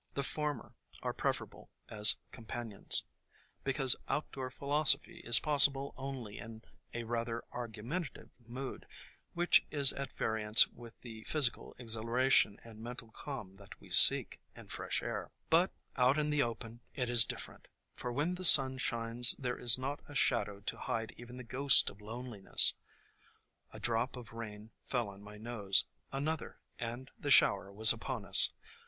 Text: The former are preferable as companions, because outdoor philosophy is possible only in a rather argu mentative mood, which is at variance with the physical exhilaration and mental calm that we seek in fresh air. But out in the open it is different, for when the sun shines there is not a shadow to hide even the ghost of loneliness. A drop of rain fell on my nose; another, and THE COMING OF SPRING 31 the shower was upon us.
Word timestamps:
The 0.15 0.23
former 0.23 0.73
are 1.03 1.13
preferable 1.13 1.69
as 1.87 2.15
companions, 2.31 3.03
because 3.63 3.95
outdoor 4.07 4.49
philosophy 4.49 5.19
is 5.19 5.39
possible 5.39 5.93
only 5.95 6.39
in 6.39 6.63
a 6.91 7.03
rather 7.03 7.43
argu 7.53 7.83
mentative 7.85 8.31
mood, 8.39 8.87
which 9.35 9.63
is 9.69 9.93
at 9.93 10.11
variance 10.13 10.67
with 10.67 10.99
the 11.01 11.23
physical 11.25 11.75
exhilaration 11.77 12.57
and 12.63 12.79
mental 12.79 13.11
calm 13.11 13.57
that 13.57 13.79
we 13.79 13.91
seek 13.91 14.39
in 14.55 14.69
fresh 14.69 15.03
air. 15.03 15.29
But 15.51 15.71
out 15.95 16.17
in 16.17 16.31
the 16.31 16.41
open 16.41 16.79
it 16.95 17.07
is 17.07 17.23
different, 17.23 17.67
for 17.95 18.11
when 18.11 18.33
the 18.33 18.43
sun 18.43 18.79
shines 18.79 19.35
there 19.37 19.59
is 19.59 19.77
not 19.77 19.99
a 20.09 20.15
shadow 20.15 20.61
to 20.61 20.79
hide 20.79 21.13
even 21.15 21.37
the 21.37 21.43
ghost 21.43 21.91
of 21.91 22.01
loneliness. 22.01 22.73
A 23.71 23.79
drop 23.79 24.15
of 24.17 24.33
rain 24.33 24.71
fell 24.83 25.09
on 25.09 25.21
my 25.21 25.37
nose; 25.37 25.85
another, 26.11 26.59
and 26.79 27.11
THE 27.19 27.21
COMING 27.21 27.21
OF 27.21 27.23
SPRING 27.23 27.23
31 27.23 27.23
the 27.23 27.31
shower 27.31 27.71
was 27.71 27.93
upon 27.93 28.25
us. 28.25 28.49